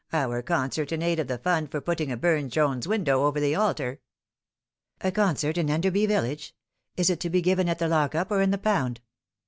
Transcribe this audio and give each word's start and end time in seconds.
Our 0.13 0.41
concert 0.41 0.91
in 0.91 1.03
aid 1.03 1.19
of 1.19 1.27
the 1.27 1.37
fund 1.37 1.69
for 1.69 1.79
putting 1.79 2.11
a 2.11 2.17
Bume 2.17 2.49
Jones 2.49 2.87
window 2.87 3.23
over 3.25 3.39
the 3.39 3.53
altar."" 3.53 3.99
A 5.01 5.11
concert 5.11 5.59
in 5.59 5.69
Enderby 5.69 6.07
village? 6.07 6.55
Is 6.97 7.11
it 7.11 7.19
to 7.19 7.29
be 7.29 7.39
given 7.43 7.69
at 7.69 7.77
the 7.77 7.87
lock 7.87 8.15
up 8.15 8.31
or 8.31 8.41
in 8.41 8.49
the 8.49 8.57
pound?" 8.57 9.01